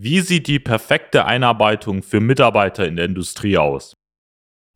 [0.00, 3.96] Wie sieht die perfekte Einarbeitung für Mitarbeiter in der Industrie aus?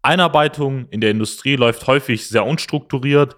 [0.03, 3.37] Einarbeitung in der Industrie läuft häufig sehr unstrukturiert.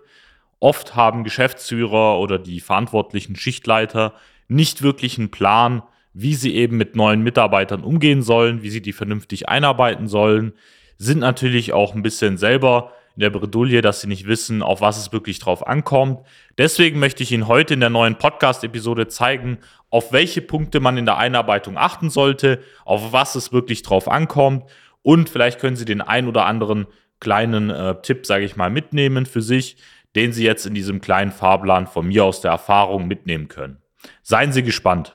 [0.60, 4.14] Oft haben Geschäftsführer oder die verantwortlichen Schichtleiter
[4.48, 5.82] nicht wirklich einen Plan,
[6.14, 10.54] wie sie eben mit neuen Mitarbeitern umgehen sollen, wie sie die vernünftig einarbeiten sollen,
[10.96, 14.98] sind natürlich auch ein bisschen selber in der Bredouille, dass sie nicht wissen, auf was
[14.98, 16.20] es wirklich drauf ankommt.
[16.58, 19.58] Deswegen möchte ich Ihnen heute in der neuen Podcast-Episode zeigen,
[19.90, 24.64] auf welche Punkte man in der Einarbeitung achten sollte, auf was es wirklich drauf ankommt
[25.04, 26.86] und vielleicht können Sie den ein oder anderen
[27.20, 29.76] kleinen äh, Tipp, sage ich mal, mitnehmen für sich,
[30.16, 33.82] den Sie jetzt in diesem kleinen Fahrplan von mir aus der Erfahrung mitnehmen können.
[34.22, 35.14] Seien Sie gespannt.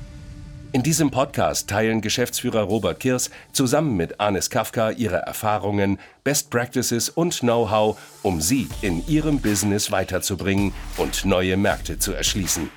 [0.73, 7.09] In diesem Podcast teilen Geschäftsführer Robert Kirs zusammen mit Anis Kafka ihre Erfahrungen, Best Practices
[7.09, 12.69] und Know-how, um sie in ihrem Business weiterzubringen und neue Märkte zu erschließen.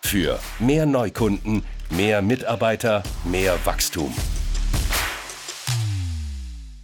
[0.00, 4.14] Für mehr Neukunden, mehr Mitarbeiter, mehr Wachstum.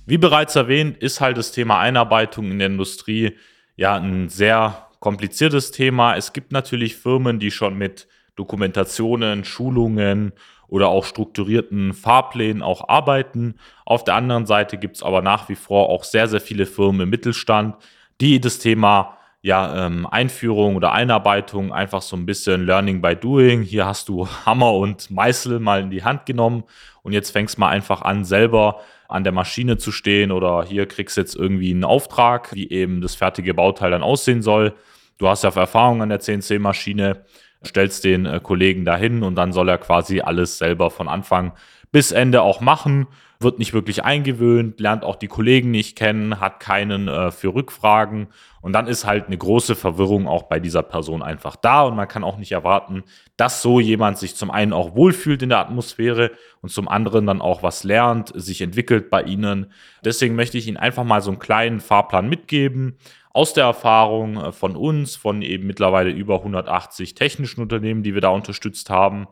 [0.04, 3.36] Wie bereits erwähnt, ist halt das Thema Einarbeitung in der Industrie
[3.76, 6.16] ja ein sehr kompliziertes Thema.
[6.16, 10.32] Es gibt natürlich Firmen, die schon mit Dokumentationen, Schulungen
[10.68, 13.54] oder auch strukturierten Fahrplänen auch arbeiten.
[13.84, 17.02] Auf der anderen Seite gibt es aber nach wie vor auch sehr, sehr viele Firmen
[17.02, 17.76] im Mittelstand,
[18.20, 23.60] die das Thema ja, ähm, Einführung oder Einarbeitung einfach so ein bisschen Learning by Doing.
[23.60, 26.64] Hier hast du Hammer und Meißel mal in die Hand genommen
[27.02, 31.18] und jetzt fängst mal einfach an, selber an der Maschine zu stehen oder hier kriegst
[31.18, 34.72] jetzt irgendwie einen Auftrag, wie eben das fertige Bauteil dann aussehen soll.
[35.18, 37.24] Du hast ja Erfahrung an der CNC-Maschine
[37.66, 41.52] stellst den äh, Kollegen dahin und dann soll er quasi alles selber von Anfang
[41.92, 43.06] bis Ende auch machen,
[43.38, 48.28] wird nicht wirklich eingewöhnt, lernt auch die Kollegen nicht kennen, hat keinen äh, für Rückfragen.
[48.60, 51.82] Und dann ist halt eine große Verwirrung auch bei dieser Person einfach da.
[51.82, 53.04] Und man kann auch nicht erwarten,
[53.36, 56.32] dass so jemand sich zum einen auch wohlfühlt in der Atmosphäre
[56.62, 59.70] und zum anderen dann auch was lernt, sich entwickelt bei ihnen.
[60.04, 62.96] Deswegen möchte ich Ihnen einfach mal so einen kleinen Fahrplan mitgeben,
[63.34, 68.22] aus der Erfahrung äh, von uns, von eben mittlerweile über 180 technischen Unternehmen, die wir
[68.22, 69.26] da unterstützt haben,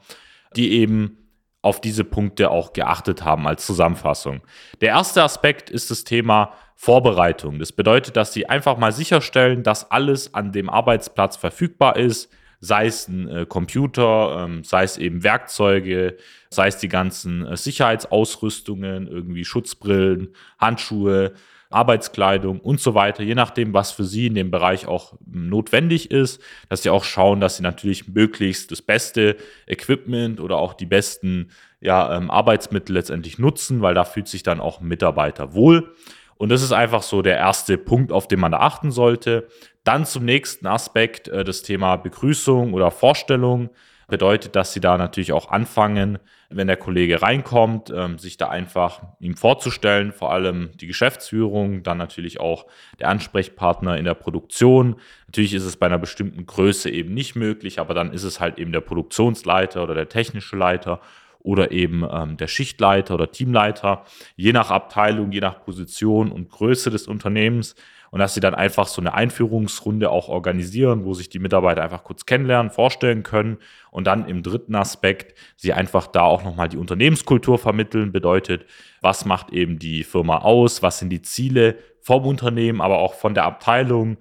[0.55, 1.17] die eben
[1.63, 4.43] auf diese Punkte auch geachtet haben als Zusammenfassung.
[4.81, 7.61] Der erste Aspekt ist das Thema Vorbereitung.
[7.61, 12.87] Das bedeutet, dass sie einfach mal sicherstellen, dass alles an dem Arbeitsplatz verfügbar ist, sei
[12.87, 16.17] es ein äh, Computer, ähm, sei es eben Werkzeuge,
[16.51, 21.35] sei es die ganzen äh, Sicherheitsausrüstungen, irgendwie Schutzbrillen, Handschuhe,
[21.73, 26.41] Arbeitskleidung und so weiter, je nachdem, was für Sie in dem Bereich auch notwendig ist,
[26.69, 31.51] dass Sie auch schauen, dass Sie natürlich möglichst das beste Equipment oder auch die besten
[31.81, 35.95] ja, ähm, Arbeitsmittel letztendlich nutzen, weil da fühlt sich dann auch ein Mitarbeiter wohl.
[36.37, 39.47] Und das ist einfach so der erste Punkt, auf den man da achten sollte.
[39.85, 43.71] Dann zum nächsten Aspekt, äh, das Thema Begrüßung oder Vorstellung
[44.09, 46.19] bedeutet, dass sie da natürlich auch anfangen,
[46.51, 51.99] wenn der Kollege reinkommt, ähm, sich da einfach ihm vorzustellen, vor allem die Geschäftsführung, dann
[51.99, 52.67] natürlich auch
[52.99, 54.97] der Ansprechpartner in der Produktion.
[55.27, 58.59] Natürlich ist es bei einer bestimmten Größe eben nicht möglich, aber dann ist es halt
[58.59, 61.01] eben der Produktionsleiter oder der technische Leiter
[61.41, 64.05] oder eben ähm, der Schichtleiter oder Teamleiter,
[64.37, 67.75] je nach Abteilung, je nach Position und Größe des Unternehmens
[68.13, 72.05] und dass sie dann einfach so eine Einführungsrunde auch organisieren, wo sich die Mitarbeiter einfach
[72.05, 73.57] kurz kennenlernen, vorstellen können
[73.91, 78.67] und dann im dritten Aspekt sie einfach da auch nochmal die Unternehmenskultur vermitteln, bedeutet,
[79.01, 83.33] was macht eben die Firma aus, was sind die Ziele vom Unternehmen, aber auch von
[83.33, 84.19] der Abteilung,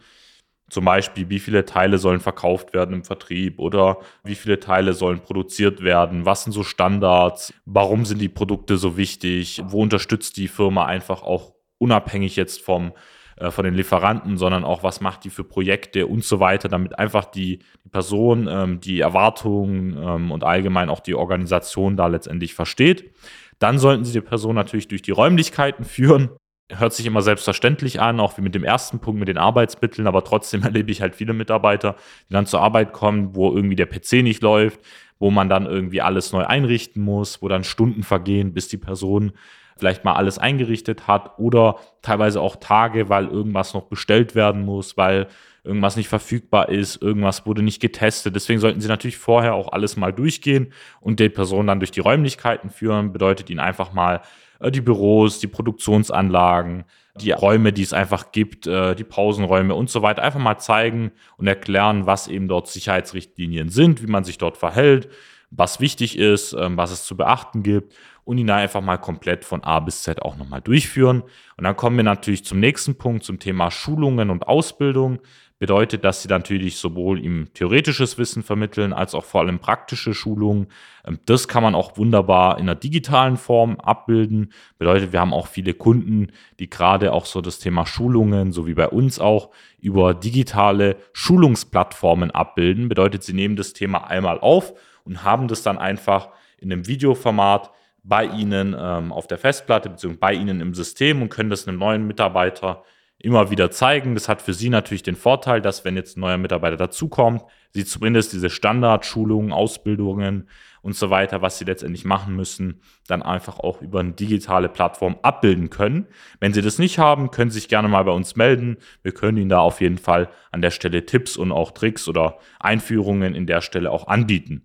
[0.70, 5.20] zum Beispiel, wie viele Teile sollen verkauft werden im Vertrieb oder wie viele Teile sollen
[5.20, 10.48] produziert werden, was sind so Standards, warum sind die Produkte so wichtig, wo unterstützt die
[10.48, 12.94] Firma einfach auch unabhängig jetzt vom
[13.42, 17.00] äh, von den Lieferanten, sondern auch, was macht die für Projekte und so weiter, damit
[17.00, 22.54] einfach die, die Person ähm, die Erwartungen ähm, und allgemein auch die Organisation da letztendlich
[22.54, 23.12] versteht.
[23.58, 26.30] Dann sollten Sie die Person natürlich durch die Räumlichkeiten führen.
[26.72, 30.24] Hört sich immer selbstverständlich an, auch wie mit dem ersten Punkt mit den Arbeitsmitteln, aber
[30.24, 31.96] trotzdem erlebe ich halt viele Mitarbeiter,
[32.30, 34.80] die dann zur Arbeit kommen, wo irgendwie der PC nicht läuft,
[35.18, 39.32] wo man dann irgendwie alles neu einrichten muss, wo dann Stunden vergehen, bis die Person
[39.78, 44.98] vielleicht mal alles eingerichtet hat oder teilweise auch Tage, weil irgendwas noch bestellt werden muss,
[44.98, 45.28] weil
[45.64, 48.36] irgendwas nicht verfügbar ist, irgendwas wurde nicht getestet.
[48.36, 52.00] Deswegen sollten Sie natürlich vorher auch alles mal durchgehen und die Person dann durch die
[52.00, 53.14] Räumlichkeiten führen.
[53.14, 54.22] Bedeutet Ihnen einfach mal
[54.60, 56.86] äh, die Büros, die Produktionsanlagen,
[57.20, 60.24] die Räume, die es einfach gibt, äh, die Pausenräume und so weiter.
[60.24, 65.10] Einfach mal zeigen und erklären, was eben dort Sicherheitsrichtlinien sind, wie man sich dort verhält,
[65.52, 67.94] was wichtig ist, ähm, was es zu beachten gibt
[68.24, 71.24] und ihn da einfach mal komplett von A bis Z auch nochmal durchführen.
[71.58, 75.20] Und dann kommen wir natürlich zum nächsten Punkt, zum Thema Schulungen und Ausbildung
[75.62, 80.68] bedeutet, dass sie natürlich sowohl ihm theoretisches Wissen vermitteln, als auch vor allem praktische Schulungen.
[81.06, 84.54] Ähm, das kann man auch wunderbar in einer digitalen Form abbilden.
[84.80, 88.74] Bedeutet, wir haben auch viele Kunden, die gerade auch so das Thema Schulungen, so wie
[88.74, 92.90] bei uns auch, über digitale Schulungsplattformen abbilden.
[92.90, 97.72] Bedeutet, sie nehmen das Thema einmal auf und haben das dann einfach in einem Videoformat
[98.04, 100.16] bei Ihnen ähm, auf der Festplatte bzw.
[100.16, 102.84] bei Ihnen im System und können das einem neuen Mitarbeiter
[103.20, 104.16] immer wieder zeigen.
[104.16, 107.86] Das hat für Sie natürlich den Vorteil, dass wenn jetzt ein neuer Mitarbeiter dazukommt, Sie
[107.86, 110.50] zumindest diese Standardschulungen, Ausbildungen
[110.82, 115.18] und so weiter, was Sie letztendlich machen müssen, dann einfach auch über eine digitale Plattform
[115.22, 116.08] abbilden können.
[116.40, 118.78] Wenn Sie das nicht haben, können Sie sich gerne mal bei uns melden.
[119.04, 122.40] Wir können Ihnen da auf jeden Fall an der Stelle Tipps und auch Tricks oder
[122.60, 124.64] Einführungen in der Stelle auch anbieten.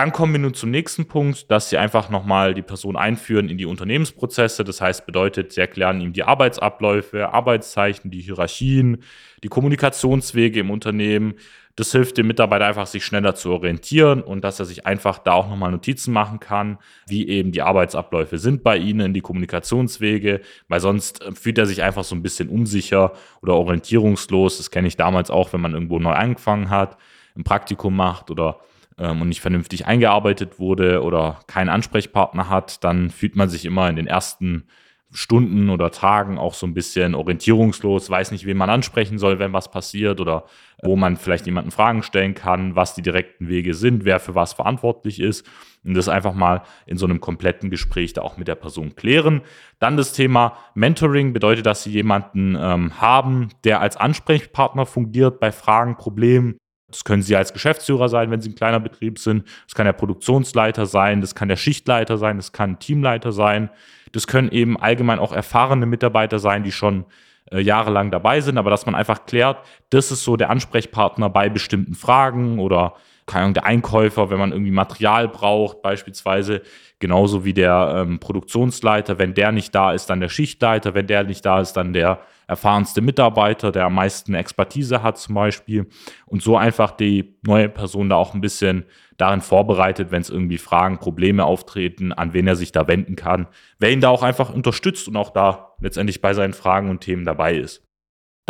[0.00, 3.58] Dann kommen wir nun zum nächsten Punkt, dass Sie einfach nochmal die Person einführen in
[3.58, 4.64] die Unternehmensprozesse.
[4.64, 9.02] Das heißt, bedeutet, Sie erklären ihm die Arbeitsabläufe, Arbeitszeichen, die Hierarchien,
[9.42, 11.34] die Kommunikationswege im Unternehmen.
[11.76, 15.32] Das hilft dem Mitarbeiter einfach, sich schneller zu orientieren und dass er sich einfach da
[15.32, 20.80] auch nochmal Notizen machen kann, wie eben die Arbeitsabläufe sind bei Ihnen, die Kommunikationswege, weil
[20.80, 23.12] sonst fühlt er sich einfach so ein bisschen unsicher
[23.42, 24.56] oder orientierungslos.
[24.56, 26.96] Das kenne ich damals auch, wenn man irgendwo neu angefangen hat,
[27.36, 28.60] ein Praktikum macht oder
[29.00, 33.88] ähm, und nicht vernünftig eingearbeitet wurde oder keinen Ansprechpartner hat, dann fühlt man sich immer
[33.88, 34.64] in den ersten
[35.12, 39.52] Stunden oder Tagen auch so ein bisschen orientierungslos, weiß nicht, wen man ansprechen soll, wenn
[39.52, 40.44] was passiert oder
[40.82, 44.52] wo man vielleicht jemanden Fragen stellen kann, was die direkten Wege sind, wer für was
[44.52, 45.44] verantwortlich ist
[45.84, 49.40] und das einfach mal in so einem kompletten Gespräch da auch mit der Person klären.
[49.80, 55.50] Dann das Thema Mentoring bedeutet, dass Sie jemanden ähm, haben, der als Ansprechpartner fungiert bei
[55.50, 56.56] Fragen, Problemen,
[56.90, 59.44] das können Sie als Geschäftsführer sein, wenn Sie ein kleiner Betrieb sind.
[59.66, 63.70] Das kann der Produktionsleiter sein, das kann der Schichtleiter sein, das kann Teamleiter sein.
[64.12, 67.04] Das können eben allgemein auch erfahrene Mitarbeiter sein, die schon
[67.50, 69.58] äh, jahrelang dabei sind, aber dass man einfach klärt,
[69.90, 72.94] das ist so der Ansprechpartner bei bestimmten Fragen oder
[73.30, 76.62] keine Ahnung, der Einkäufer, wenn man irgendwie Material braucht, beispielsweise,
[76.98, 81.24] genauso wie der ähm, Produktionsleiter, wenn der nicht da ist, dann der Schichtleiter, wenn der
[81.24, 85.86] nicht da ist, dann der erfahrenste Mitarbeiter, der am meisten Expertise hat zum Beispiel
[86.26, 88.84] und so einfach die neue Person da auch ein bisschen
[89.16, 93.46] darin vorbereitet, wenn es irgendwie Fragen, Probleme auftreten, an wen er sich da wenden kann,
[93.78, 97.24] wer ihn da auch einfach unterstützt und auch da letztendlich bei seinen Fragen und Themen
[97.24, 97.89] dabei ist.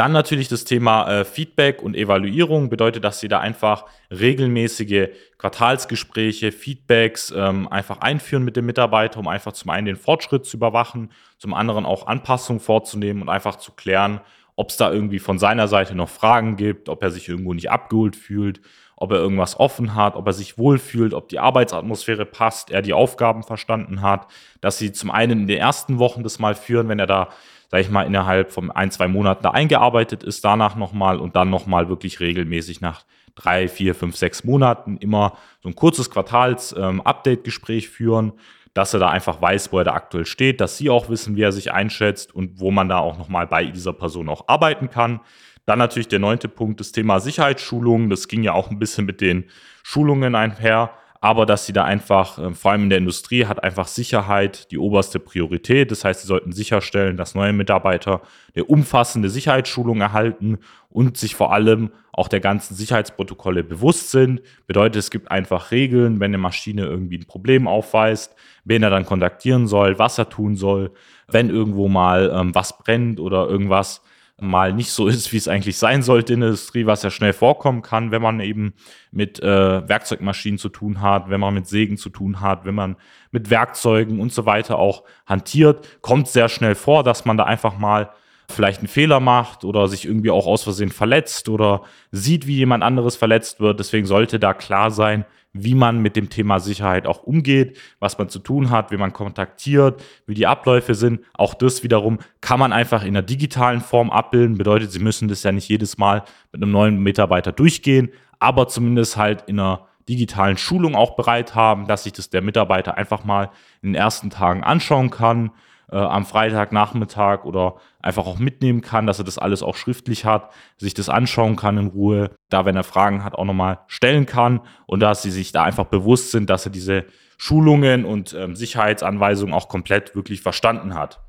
[0.00, 2.70] Dann natürlich das Thema äh, Feedback und Evaluierung.
[2.70, 9.28] Bedeutet, dass Sie da einfach regelmäßige Quartalsgespräche, Feedbacks ähm, einfach einführen mit dem Mitarbeiter, um
[9.28, 13.72] einfach zum einen den Fortschritt zu überwachen, zum anderen auch Anpassungen vorzunehmen und einfach zu
[13.72, 14.22] klären,
[14.56, 17.70] ob es da irgendwie von seiner Seite noch Fragen gibt, ob er sich irgendwo nicht
[17.70, 18.62] abgeholt fühlt,
[18.96, 22.94] ob er irgendwas offen hat, ob er sich wohlfühlt, ob die Arbeitsatmosphäre passt, er die
[22.94, 24.28] Aufgaben verstanden hat,
[24.62, 27.28] dass sie zum einen in den ersten Wochen das mal führen, wenn er da
[27.70, 31.50] sage ich mal, innerhalb von ein, zwei Monaten da eingearbeitet ist, danach nochmal und dann
[31.50, 33.04] nochmal wirklich regelmäßig nach
[33.36, 38.32] drei, vier, fünf, sechs Monaten immer so ein kurzes Quartals-Update-Gespräch ähm, führen,
[38.74, 41.42] dass er da einfach weiß, wo er da aktuell steht, dass sie auch wissen, wie
[41.42, 45.20] er sich einschätzt und wo man da auch nochmal bei dieser Person auch arbeiten kann.
[45.64, 48.10] Dann natürlich der neunte Punkt, das Thema Sicherheitsschulungen.
[48.10, 49.44] Das ging ja auch ein bisschen mit den
[49.84, 50.90] Schulungen einher
[51.22, 54.78] aber dass sie da einfach, äh, vor allem in der Industrie, hat einfach Sicherheit die
[54.78, 55.90] oberste Priorität.
[55.90, 58.22] Das heißt, sie sollten sicherstellen, dass neue Mitarbeiter
[58.54, 60.58] eine umfassende Sicherheitsschulung erhalten
[60.88, 64.40] und sich vor allem auch der ganzen Sicherheitsprotokolle bewusst sind.
[64.66, 68.34] Bedeutet, es gibt einfach Regeln, wenn eine Maschine irgendwie ein Problem aufweist,
[68.64, 70.90] wen er dann kontaktieren soll, was er tun soll,
[71.28, 74.02] wenn irgendwo mal ähm, was brennt oder irgendwas
[74.42, 77.32] mal nicht so ist, wie es eigentlich sein sollte in der Industrie, was ja schnell
[77.32, 78.74] vorkommen kann, wenn man eben
[79.10, 82.96] mit äh, Werkzeugmaschinen zu tun hat, wenn man mit Sägen zu tun hat, wenn man
[83.30, 87.78] mit Werkzeugen und so weiter auch hantiert, kommt sehr schnell vor, dass man da einfach
[87.78, 88.10] mal
[88.50, 92.82] vielleicht einen Fehler macht oder sich irgendwie auch aus Versehen verletzt oder sieht, wie jemand
[92.82, 93.80] anderes verletzt wird.
[93.80, 98.28] Deswegen sollte da klar sein, wie man mit dem Thema Sicherheit auch umgeht, was man
[98.28, 101.20] zu tun hat, wie man kontaktiert, wie die Abläufe sind.
[101.34, 104.58] Auch das wiederum kann man einfach in der digitalen Form abbilden.
[104.58, 109.16] Bedeutet, Sie müssen das ja nicht jedes Mal mit einem neuen Mitarbeiter durchgehen, aber zumindest
[109.16, 113.50] halt in einer digitalen Schulung auch bereit haben, dass sich das der Mitarbeiter einfach mal
[113.82, 115.50] in den ersten Tagen anschauen kann
[115.92, 120.50] äh, am Freitagnachmittag oder einfach auch mitnehmen kann, dass er das alles auch schriftlich hat,
[120.78, 124.60] sich das anschauen kann in Ruhe, da wenn er Fragen hat auch nochmal stellen kann
[124.86, 127.06] und dass sie sich da einfach bewusst sind, dass er diese
[127.38, 131.20] Schulungen und ähm, Sicherheitsanweisungen auch komplett wirklich verstanden hat.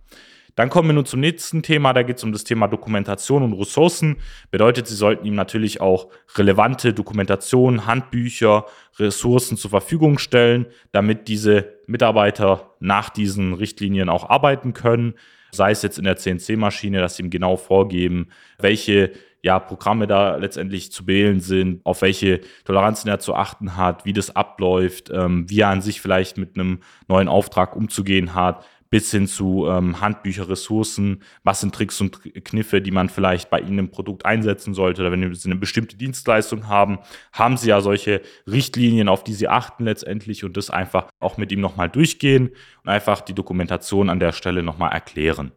[0.56, 3.54] Dann kommen wir nun zum nächsten Thema, da geht es um das Thema Dokumentation und
[3.54, 4.18] Ressourcen.
[4.52, 8.66] Bedeutet, Sie sollten ihm natürlich auch relevante Dokumentation, Handbücher,
[8.98, 15.14] Ressourcen zur Verfügung stellen, damit diese Mitarbeiter nach diesen Richtlinien auch arbeiten können.
[15.52, 18.28] Sei es jetzt in der CNC-Maschine, dass sie ihm genau vorgeben,
[18.60, 19.12] welche
[19.44, 24.14] ja, Programme da letztendlich zu wählen sind, auf welche Toleranzen er zu achten hat, wie
[24.14, 29.10] das abläuft, ähm, wie er an sich vielleicht mit einem neuen Auftrag umzugehen hat, bis
[29.10, 33.80] hin zu ähm, Handbücher, Ressourcen, was sind Tricks und Kniffe, die man vielleicht bei Ihnen
[33.80, 35.02] im Produkt einsetzen sollte.
[35.02, 37.00] Oder wenn Sie eine bestimmte Dienstleistung haben,
[37.32, 41.54] haben Sie ja solche Richtlinien, auf die Sie achten letztendlich und das einfach auch mit
[41.54, 42.52] ihm nochmal durchgehen
[42.84, 45.54] und einfach die Dokumentation an der Stelle nochmal erklären.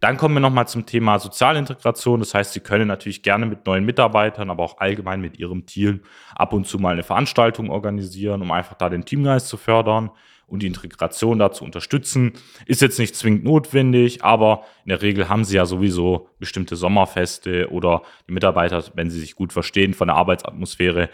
[0.00, 2.20] Dann kommen wir nochmal zum Thema Sozialintegration.
[2.20, 6.00] Das heißt, Sie können natürlich gerne mit neuen Mitarbeitern, aber auch allgemein mit Ihrem Team
[6.34, 10.10] ab und zu mal eine Veranstaltung organisieren, um einfach da den Teamgeist zu fördern
[10.48, 12.32] und die Integration dazu unterstützen.
[12.66, 17.70] Ist jetzt nicht zwingend notwendig, aber in der Regel haben sie ja sowieso bestimmte Sommerfeste
[17.70, 21.10] oder die Mitarbeiter, wenn sie sich gut verstehen von der Arbeitsatmosphäre,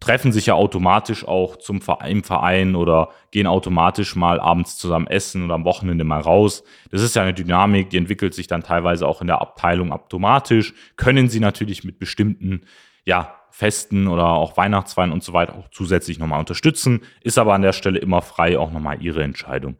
[0.00, 5.44] treffen sich ja automatisch auch zum Verein, Verein oder gehen automatisch mal abends zusammen essen
[5.44, 6.62] oder am Wochenende mal raus.
[6.90, 10.72] Das ist ja eine Dynamik, die entwickelt sich dann teilweise auch in der Abteilung automatisch.
[10.96, 12.62] Können Sie natürlich mit bestimmten
[13.04, 17.00] ja, Festen oder auch Weihnachtswein und so weiter auch zusätzlich nochmal unterstützen.
[17.22, 19.78] Ist aber an der Stelle immer frei, auch nochmal Ihre Entscheidung.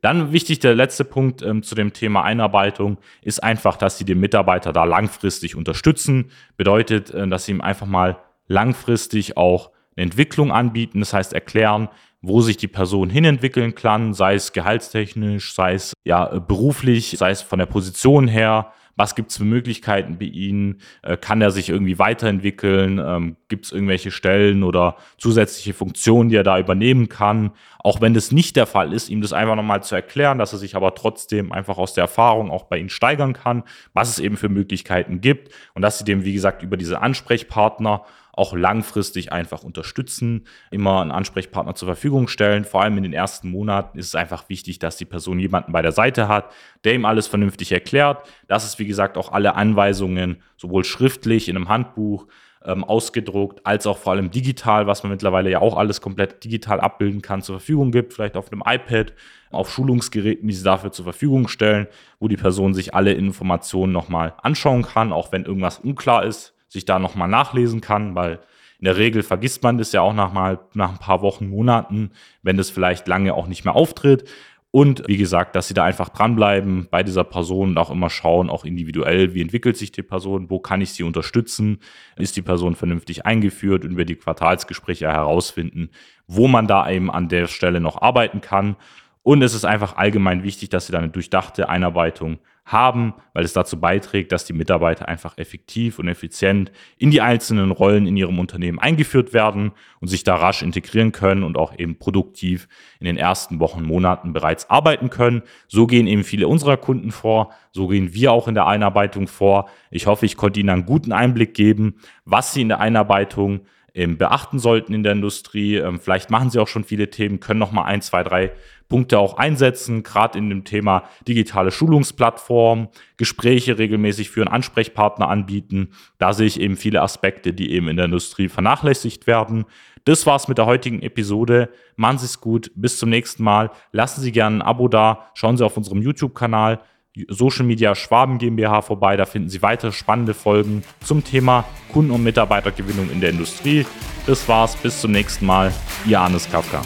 [0.00, 4.18] Dann wichtig, der letzte Punkt ähm, zu dem Thema Einarbeitung ist einfach, dass Sie den
[4.18, 6.32] Mitarbeiter da langfristig unterstützen.
[6.56, 8.18] Bedeutet, äh, dass Sie ihm einfach mal
[8.48, 11.88] langfristig auch eine Entwicklung anbieten, das heißt erklären,
[12.22, 17.42] wo sich die Person hinentwickeln kann, sei es gehaltstechnisch, sei es ja beruflich, sei es
[17.42, 20.82] von der Position her, was gibt es für Möglichkeiten bei Ihnen?
[21.00, 22.98] Äh, kann er sich irgendwie weiterentwickeln?
[22.98, 27.52] Ähm, gibt es irgendwelche Stellen oder zusätzliche Funktionen, die er da übernehmen kann?
[27.78, 30.58] Auch wenn das nicht der Fall ist, ihm das einfach nochmal zu erklären, dass er
[30.58, 33.62] sich aber trotzdem einfach aus der Erfahrung auch bei Ihnen steigern kann,
[33.94, 38.04] was es eben für Möglichkeiten gibt und dass Sie dem, wie gesagt, über diese Ansprechpartner
[38.32, 42.64] auch langfristig einfach unterstützen, immer einen Ansprechpartner zur Verfügung stellen.
[42.64, 45.82] Vor allem in den ersten Monaten ist es einfach wichtig, dass die Person jemanden bei
[45.82, 46.52] der Seite hat,
[46.84, 48.28] der ihm alles vernünftig erklärt.
[48.48, 52.26] Das ist, wie gesagt, auch alle Anweisungen sowohl schriftlich in einem Handbuch,
[52.64, 56.80] ähm, ausgedruckt, als auch vor allem digital, was man mittlerweile ja auch alles komplett digital
[56.80, 59.14] abbilden kann, zur Verfügung gibt, vielleicht auf einem iPad,
[59.50, 61.86] auf Schulungsgeräten, die sie dafür zur Verfügung stellen,
[62.18, 66.86] wo die Person sich alle Informationen nochmal anschauen kann, auch wenn irgendwas unklar ist sich
[66.86, 68.38] da nochmal nachlesen kann, weil
[68.78, 72.12] in der Regel vergisst man das ja auch nach, mal, nach ein paar Wochen, Monaten,
[72.42, 74.24] wenn das vielleicht lange auch nicht mehr auftritt.
[74.70, 78.48] Und wie gesagt, dass sie da einfach dranbleiben bei dieser Person und auch immer schauen,
[78.48, 81.80] auch individuell, wie entwickelt sich die Person, wo kann ich sie unterstützen,
[82.16, 85.90] ist die Person vernünftig eingeführt und über die Quartalsgespräche herausfinden,
[86.28, 88.76] wo man da eben an der Stelle noch arbeiten kann.
[89.22, 92.38] Und es ist einfach allgemein wichtig, dass sie da eine durchdachte Einarbeitung
[92.72, 97.70] haben, weil es dazu beiträgt, dass die Mitarbeiter einfach effektiv und effizient in die einzelnen
[97.70, 101.98] Rollen in ihrem Unternehmen eingeführt werden und sich da rasch integrieren können und auch eben
[101.98, 102.68] produktiv
[103.00, 105.42] in den ersten Wochen, Monaten bereits arbeiten können.
[105.68, 109.68] So gehen eben viele unserer Kunden vor, so gehen wir auch in der Einarbeitung vor.
[109.90, 113.60] Ich hoffe, ich konnte Ihnen einen guten Einblick geben, was Sie in der Einarbeitung
[113.94, 115.76] ähm, beachten sollten in der Industrie.
[115.76, 118.52] Ähm, vielleicht machen Sie auch schon viele Themen, können noch mal ein, zwei, drei
[118.88, 125.90] Punkte auch einsetzen, gerade in dem Thema digitale Schulungsplattform, Gespräche regelmäßig für einen Ansprechpartner anbieten.
[126.18, 129.64] Da sehe ich eben viele Aspekte, die eben in der Industrie vernachlässigt werden.
[130.04, 131.68] Das war's mit der heutigen Episode.
[131.96, 132.72] Machen Sie es gut.
[132.74, 133.70] Bis zum nächsten Mal.
[133.92, 135.30] Lassen Sie gerne ein Abo da.
[135.34, 136.80] Schauen Sie auf unserem YouTube-Kanal
[137.28, 139.16] Social Media Schwaben GmbH vorbei.
[139.16, 143.84] Da finden Sie weitere spannende Folgen zum Thema Kunden- und Mitarbeitergewinnung in der Industrie.
[144.26, 144.76] Das war's.
[144.76, 145.72] Bis zum nächsten Mal.
[146.06, 146.82] Ihr Arnes Kafka.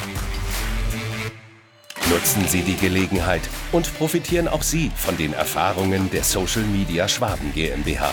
[2.10, 7.52] Nutzen Sie die Gelegenheit und profitieren auch Sie von den Erfahrungen der Social Media Schwaben
[7.54, 8.12] GmbH.